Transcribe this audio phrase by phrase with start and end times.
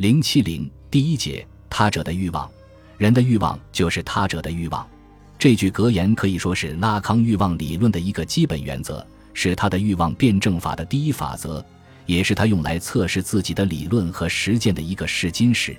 [0.00, 2.50] 零七零第一节，他者的欲望，
[2.96, 4.88] 人的欲望就是他者的欲望。
[5.38, 11.62] 这句格言可以说是拉康欲望理论的一个基本原则，是他的欲望辩证法的第一法则，
[12.06, 15.76] 也是他用来测试自己的理论和实践的一个试金石。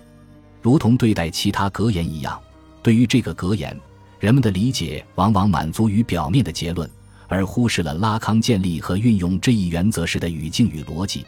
[0.62, 2.40] 如同对待其他格言一样，
[2.84, 3.76] 对于这个格言，
[4.20, 6.88] 人们的理解往往满足于表面的结论，
[7.28, 11.26] 而忽视了拉康建立和运用这一原则时的语境与逻辑，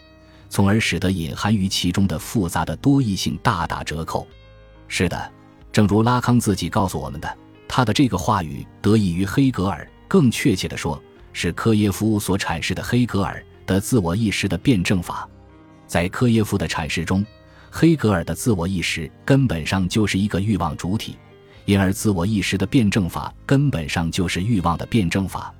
[0.53, 4.27] 从而使得隐含于其中的复杂的多义性大打折扣。
[4.87, 5.31] 是的，
[5.71, 7.37] 正如拉康自己告诉我们的。
[7.67, 15.27] 他的这个话语得益于黑格尔，更确切地说，是科耶夫所阐释的黑格尔的自我意识的辩证法。
[15.87, 17.25] 在科耶夫的阐释中，
[17.71, 21.17] 黑格尔的自我意识根本上就是一个欲望主体，
[21.65, 25.51] 因而自我意识的辩证法根本上就是欲望的辩证法。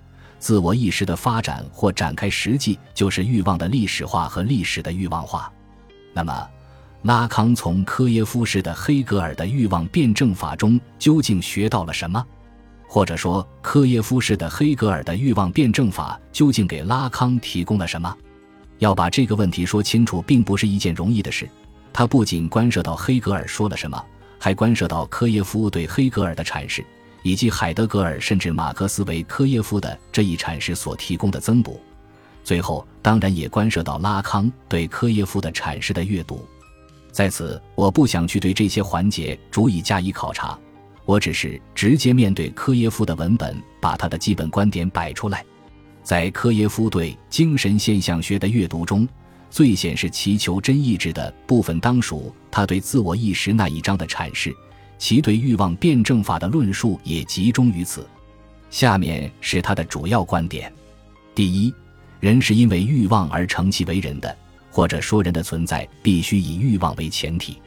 [0.44, 5.50] 自我意识的发展或展开，实际就是欲望的历史化和历史的欲望化。
[6.12, 6.50] 那么，
[7.04, 12.22] 拉康从科耶夫式的黑格尔的欲望辩证法中究竟学到了什么？
[12.86, 18.14] 或者说，科耶夫式的黑格尔的欲望辩证法究竟给拉康提供了什么？
[18.80, 21.50] 要把这个问题说清楚，并不是一件容易的事。
[21.94, 24.04] 它不仅关涉到黑格尔说了什么，
[24.38, 26.86] 还关涉到科耶夫对黑格尔的阐释，
[27.24, 31.82] 以及海德格尔甚至马克思为科耶夫的这一阐释所提供的增补。
[32.44, 36.46] 最后，当然也关涉到拉康对科耶夫的阐释的阅读。
[37.12, 40.60] 在此，我不想去对这些环节逐一加以考察，
[41.06, 45.46] 我只是直接面对科耶夫的文本，把他的基本观点摆出来。
[46.04, 49.08] 在科耶夫对精神现象学的阅读中，
[49.50, 54.54] 最显示祈求真意志的部分，当属他对自我意识那一章的阐释，
[55.04, 58.08] 其对欲望辩证法的论述也集中于此。
[58.70, 60.72] 下面是他的主要观点：
[61.36, 61.73] 第一，
[62.22, 64.34] 人是因为欲望而成其为人的。
[64.72, 67.58] 或者说，人的存在必须以欲望为前提。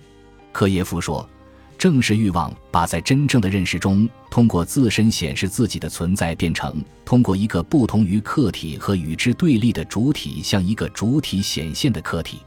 [0.50, 1.28] 科耶夫说，
[1.76, 12.38] 正是欲望把在真正的认识中，通过自身显示自己的存在，变成通过一个不同于客体和与之对立的主体向一个主体显现的客体。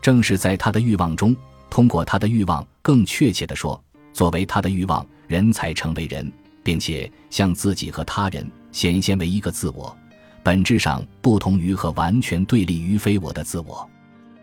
[0.00, 1.36] 正是在他的欲望中，
[1.68, 3.78] 通过他的欲望，更确切地说，
[4.12, 6.30] 作为他的欲望，人才成为人，
[6.62, 9.96] 并且向自己和他人显现为一个自我。
[10.42, 13.88] 本质上不同于和完全对立于非我的自我，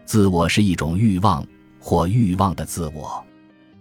[0.05, 1.45] 自我是一种欲望
[1.79, 3.23] 或欲望的自我。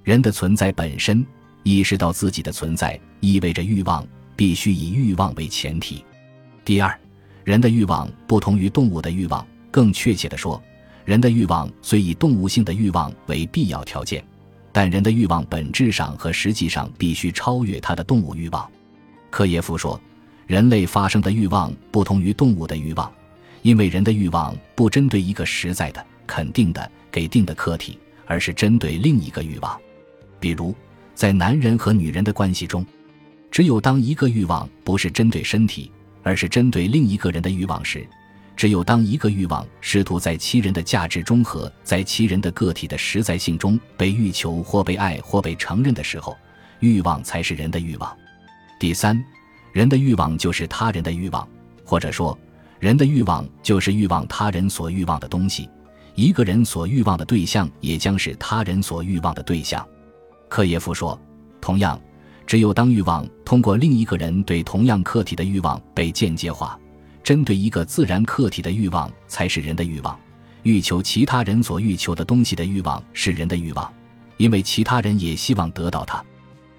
[0.02, 1.24] 人的存在本身，
[1.62, 6.04] 意识到自己的存在，意味着欲望必须以欲望为前提。
[6.64, 6.98] 第二，
[7.44, 10.60] 人的欲望不同于动物的欲望，更确切地说，
[11.04, 14.24] 人的欲望虽以动物性的欲望为必要条件，
[14.72, 18.70] 但人的欲望本质上和实际上必须超越他的动物欲望。
[19.30, 20.00] 科耶夫说。
[20.48, 23.12] 人类发生的欲望不同于动物的欲望，
[23.60, 29.78] 因为人的欲望不针对一个实在的、肯定的、给定的客体，而是针对另一个欲望。
[30.40, 30.74] 比如，
[31.14, 32.82] 在男人和女人的关系中，
[33.50, 35.92] 只有当一个欲望不是针对身体，
[36.22, 38.08] 而是针对另一个人的欲望时，
[38.58, 46.36] 只有当一个欲望试图在其人的价值中和在其人的个体的实在性中被欲求或被爱或被承认的时候，
[46.80, 48.14] 欲望才是人的欲望。
[48.80, 49.24] 第三。
[49.72, 51.46] 人的欲望就是他人的欲望，
[51.84, 52.36] 或者说，
[52.80, 55.70] 人的欲望就是欲望他人所欲望的东西。
[56.16, 59.86] 一个人所欲望的对象，也将是他人所欲望的对象。
[60.48, 61.16] 克耶夫说，
[61.60, 62.00] 同样，
[62.44, 66.76] 只有当欲望通过另一个人对同样客体的欲望被间接化，
[67.28, 70.18] 针对一个自然客体的欲望才是人的欲望。
[70.62, 73.92] 欲求其他人所欲求的东西的欲望是人的欲望，
[74.38, 76.24] 因为其他人也希望得到它。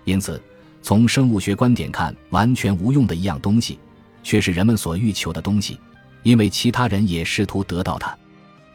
[0.05, 0.41] 因此。
[0.81, 3.77] 从生物学观点看，完全无用的一样东西，
[4.23, 5.79] 却是人们所欲求的东西，
[6.23, 8.17] 因为其他人也试图得到它。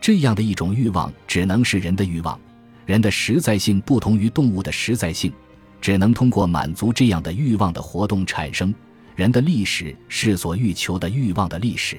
[0.00, 2.38] 这样的一种欲望，只能是人的欲望。
[2.86, 5.32] 人的实在性不同于动物的实在性，
[5.80, 8.72] 只能通过满足这样的欲望的活动产生。
[9.14, 11.96] 人的历史是所欲求的欲望的历史。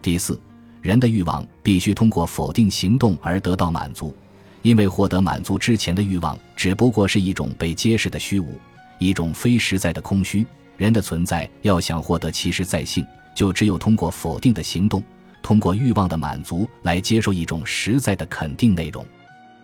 [0.00, 0.40] 第四，
[0.80, 4.14] 人的欲望必须通过否定行动而得到满足，
[4.62, 8.58] 因为获得满足之前的欲望只不过是一种被揭示的虚无。
[8.98, 10.46] 一种非实在的空虚，
[10.76, 15.02] 人的存在要想获得其实在性，就只有通过否定的行动，
[15.42, 19.04] 通过欲望的满足来接受一种实在的肯定内容。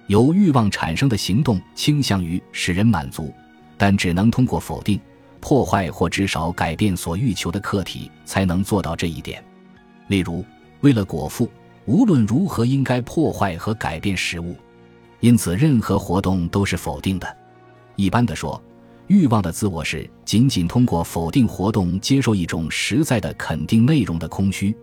[0.06, 3.32] 由欲望产生的行动倾向于使人满足，
[3.78, 5.00] 但只能通过否定、
[5.44, 9.44] 破坏或至少改变所欲求的客体才能做到这一点。
[10.08, 10.42] 例如，
[10.80, 11.50] 为了果腹，
[11.84, 14.56] 无论如何应该破坏和改变食物，
[15.20, 17.36] 因此任何活动都是否定的。
[17.94, 18.58] 一般的说。
[19.06, 24.74] 欲望的自我是仅仅通过否定活动接受一种实在的肯定内容的空虚，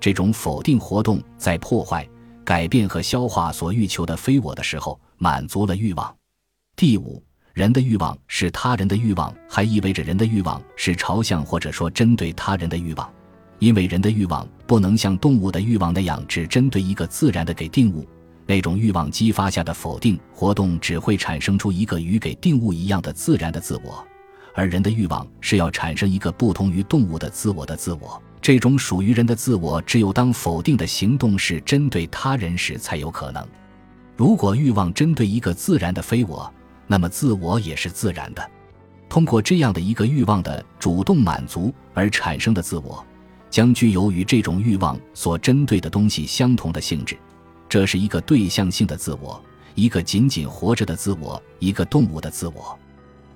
[0.00, 2.04] 这种否定活动在破坏、
[2.44, 6.12] 改变和消化所欲求的非我的时候，满足了欲望。
[6.74, 7.22] 第五，
[7.58, 13.10] 人的欲望是他人的欲望，还意味着人的欲望是朝向或者说针对他人的欲望，
[13.58, 18.06] 因为人的欲望不能像动物的欲望那样只针对一个自然的给定物，
[18.46, 24.06] 那种欲望激发下的否定活动只会产生出一个与给定物一样的自然的自我，
[24.54, 28.22] 而人的欲望是要产生一个不同于动物的自我的自我。
[28.40, 33.44] 这种属于人的自我，只有当否定的行动是针对他人时才有可能。
[34.16, 36.48] 如果欲望针对一个自然的非我，
[36.88, 38.50] 那么，自我也是自然的。
[39.08, 43.04] 通过这样的一个欲望的主动满足而产生的自我，
[43.50, 47.16] 将具有与这种欲望所针对的东西相同的性质。
[47.68, 49.40] 这是一个对象性的自我，
[49.74, 52.78] 一个仅仅活着的自我，一个动物的自我。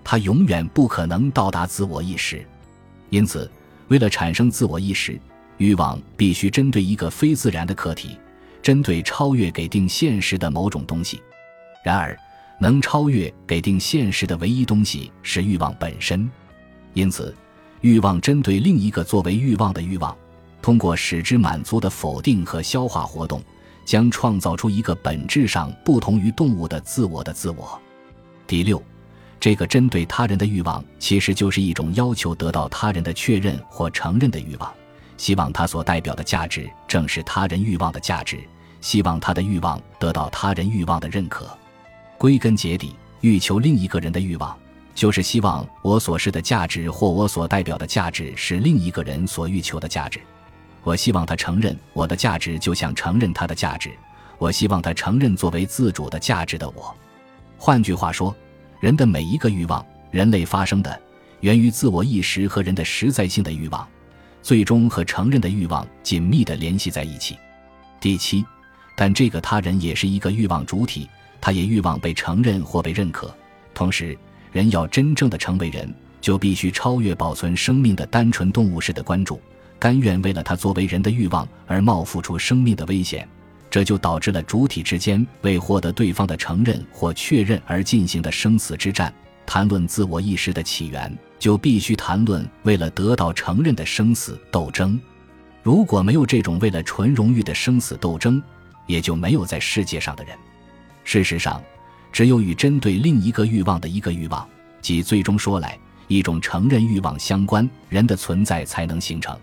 [0.03, 2.45] 它永远不可能到达自我意识。
[3.11, 3.51] 因此，
[3.89, 5.21] 为了产生自我意识，
[5.59, 8.19] 欲望必须针对一个非自然的客体，
[8.63, 11.23] 针对超越给定现实的某种东西。
[11.85, 12.19] 然而，
[12.63, 16.31] 能超越给定现实的唯一东西是欲望本身，
[16.95, 17.35] 因此，
[17.81, 20.17] 欲望针对另一个作为欲望的欲望，
[20.63, 23.43] 通过使之满足的否定和消化活动，
[23.85, 27.77] 将创造出一个本质上不同于动物的自我的自我。
[28.47, 28.81] 第六，
[29.41, 34.73] 这个针对他人的欲望，其实就是一种要求得到他人的确认或承认的欲望，
[35.17, 38.39] 希望他所代表的价值正是他人欲望的价值，
[38.81, 41.59] 希望他的欲望得到他人欲望的认可。
[42.23, 44.57] 归根结底，欲求另一个人的欲望，
[44.95, 50.21] 就是希望我所示的价值或我所代表的价值是另一个人所欲求的价值。
[50.85, 53.91] 我希望他承认我的价值，就像承认他的价值。
[54.39, 56.97] 我希望他承认作为自主的价值的我。
[57.59, 58.33] 换句话说，
[58.79, 60.97] 人的每一个欲望，人类发生的
[61.41, 63.85] 源于自我意识和人的实在性的欲望，
[64.43, 67.37] 最终和承认的欲望紧密地联系在一起。
[68.01, 68.45] 第七，
[68.97, 71.11] 但这个他人也是一个欲望主体。
[71.43, 73.35] 他也欲望被承认或被认可，
[73.75, 74.17] 同时，
[74.53, 79.41] 人要真正的成为人，就必须超越保存生命的单纯动物式的关注，
[79.77, 83.29] 甘愿为了他作为人的欲望而冒付出生命的危险。
[83.69, 89.13] 这就导致了主体之间为获得对方的承认或确认而进行的生死之战。
[89.45, 95.01] 谈论自我意识的起源，就必须谈论为了得到承认的生死斗争。
[95.63, 98.41] 如果没有这种为了纯荣誉的生死斗争，
[98.87, 100.37] 也就没有在世界上的人。
[101.05, 101.63] 事实上，
[102.13, 104.49] 只有与针对另一个欲望的一个欲望，
[104.81, 105.79] 即最终说来
[106.09, 109.37] 一种承认欲望相关，人的存在才能形成。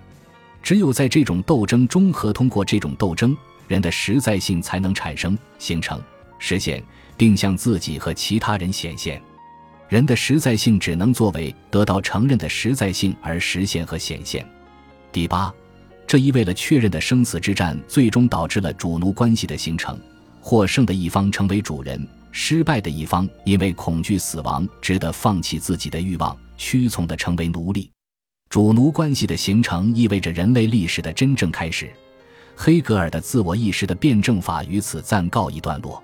[0.61, 3.35] 只有在这种斗争中和通过这种斗争，
[3.67, 6.01] 人的实在性才能产生、形成、
[6.37, 6.83] 实现，
[7.15, 9.21] 并向自己和其他人显现。
[9.87, 14.45] 人的实在性只能作为得到承认的实在性而实现和显现。
[15.11, 15.51] 第八，
[16.05, 19.99] 这一为了确认的生死之战，最终导致了主奴关系的形成。
[20.49, 27.91] 获胜的一方成为主人，失败的一方因为恐惧死亡，只得放弃自己的欲望，屈从的成为奴隶。
[28.49, 31.91] 主奴关系的形成意味着人类历史的真正开始。
[32.55, 36.03] 黑格尔的自我意识的辩证法于此暂告一段落。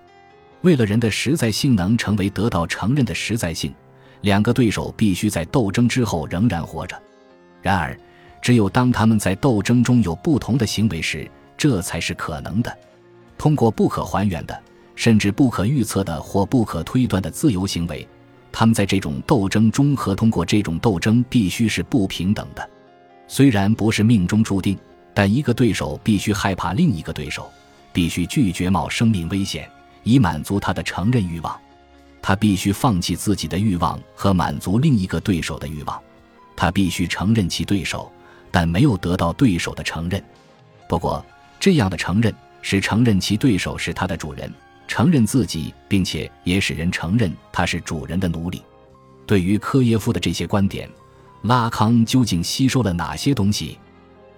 [0.61, 3.73] 为了人的实在性能成为得到承认的实在性，
[4.21, 6.95] 两个对手必须在斗争之后仍然活着。
[7.63, 7.99] 然而，
[8.43, 11.27] 只有当他们在斗争中有不同的行为时，
[11.57, 12.77] 这才是可能的。
[13.37, 14.63] 通过不可还原的，
[14.95, 18.07] 甚至不可预测的或不可推断的自由行为，
[18.51, 22.69] 他们在这种斗争中和通过这种斗争必须是不平等的。
[23.27, 24.77] 虽然不是命中注定，
[25.13, 27.51] 但一个对手必须害怕另一个对手，
[27.91, 29.69] 必须拒绝冒生命危险
[30.03, 31.59] 以满足他的承认欲望。
[32.21, 36.01] 他必须放弃自己的欲望和满足另一个对手的欲望。
[36.55, 38.11] 他必须承认其对手，
[38.49, 40.23] 但没有得到对手的承认。
[40.87, 41.23] 不过，
[41.59, 42.33] 这样的承认。
[42.67, 44.51] 是承认其对手是他的主人，
[44.87, 48.59] 承认自己，并且也使人承认他是主人的奴隶。
[49.27, 50.89] 对于科耶夫的这些观点，
[51.43, 53.77] 拉康究竟吸收了哪些东西，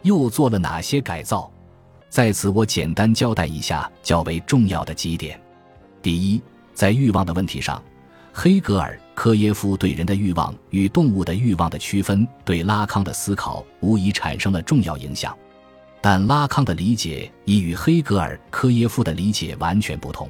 [0.01, 1.49] 又做了哪些改造？
[2.09, 5.39] 在此，我简单交代一下较为重要的几点。
[6.01, 6.41] 第一，
[6.73, 7.81] 在欲望的问题上，
[8.33, 15.33] 黑格尔、科耶夫对人的欲望与动物的欲望的区分，对拉康的思考无疑产生了重要影响。
[16.01, 20.29] 但拉康的理解已与黑格尔、科耶夫的理解完全不同。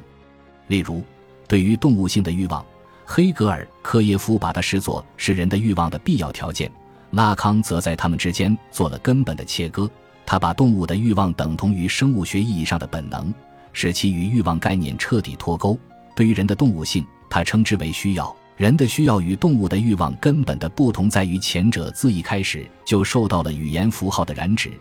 [0.67, 1.03] 例如，
[1.47, 2.65] 对于动物性的欲望，
[3.05, 6.69] 黑格尔、科耶夫把它视作是人的欲望的必要条件；
[7.11, 9.89] 拉康则在他们之间做了根本的切割。
[10.25, 13.33] 他把动物的欲望等同于生物学意义上的本能，
[13.71, 15.79] 使其与欲望概念彻底脱钩。
[16.15, 18.35] 对于人的动物性，他称之为需要。
[18.57, 24.71] 人的需要与动物的欲望根本的不同在于，前者自一开始就受到了语言符号的染指。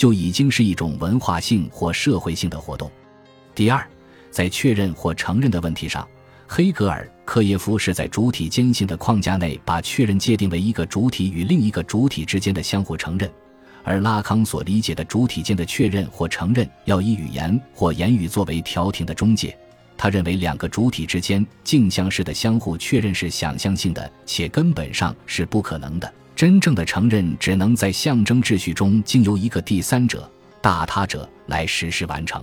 [0.00, 2.90] 就已经是一种文化性或社会性的活动。
[3.54, 3.86] 第二，
[4.30, 6.08] 在确认或承认的问题上，
[6.48, 13.30] 黑格尔、科耶夫是在主体间性的框架内把确认界定为一个主体与另一个主体之间的相互承认，
[13.84, 19.54] 而拉康所理解的主体间的确认或承认要以语言或言语作为调停的中介。
[19.98, 26.10] 他认为两个主体之间镜像式的相互确认是想象性的，且根本上是不可能的。
[26.40, 30.26] 真正的承认只能在象征秩序中经由一个第三者、
[30.62, 32.42] 大他者来实施完成。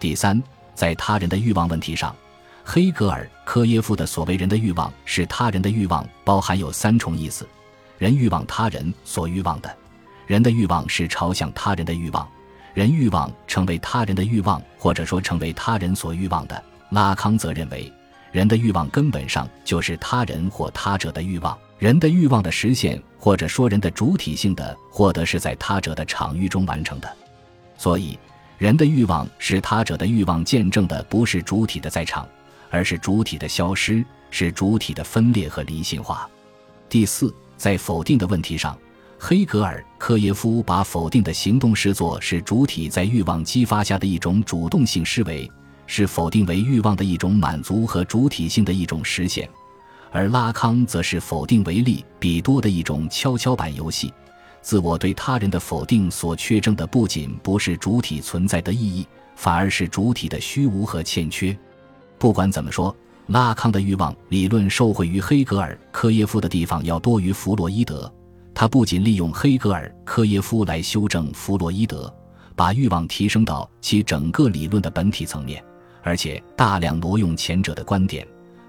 [0.00, 0.42] 第三，
[0.74, 2.16] 在他人的欲望问题上，
[2.64, 7.46] 黑格尔、科耶夫的所谓“人的欲望”是他人的欲望，包含有三重意思：
[7.98, 9.76] 人欲望他人所欲望的，
[10.26, 12.26] 人的欲望是朝向他人的欲望，
[12.72, 16.64] 人欲望成为他人的欲望，或者说成为他人所欲望的。
[16.88, 17.92] 拉康则认为，
[18.32, 27.16] 人的欲望根本上就是他人或他者的欲望，人的欲望的实现，或者说人的主体性的获得，是在他者的场域中完成的。
[27.76, 28.18] 所以，
[28.58, 32.28] 人的欲望是他者的欲望见证的，不是主体的在场，
[32.68, 36.28] 而是主体的消失，是主体的分裂和离心化。
[36.88, 38.76] 第四，在否定的问题上，
[39.16, 45.48] 黑格尔、科耶夫把否定的行动视作是主体在欲望激发下的一种主动性思维。
[45.86, 49.48] 是否定为欲望的一种满足和主体性的一种实现，
[50.10, 54.12] 而拉康则是否定为利比多的一种跷跷板游戏。
[54.60, 61.56] 自我对他人的否定所确证的不仅不是主体存在的意义，反而是主体的虚无和欠缺。
[62.18, 62.94] 不管怎么说，
[63.28, 68.12] 拉康的欲望理论受惠于黑格尔、科耶夫的地方要多于弗洛伊德。
[68.54, 72.12] 他不仅利用黑格尔、科耶夫来修正弗洛伊德，
[72.56, 75.62] 把欲望提升到其整个理论的本体层面。
[76.02, 78.26] 而且大量挪用前者的观点，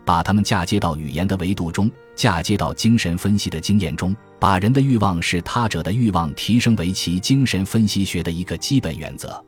[0.09, 9.45] 把它们嫁接到语言的维度中，嫁接到精神分析的经验中，把人的欲望是他者的欲望提升为其精神分析学的一个基本原则。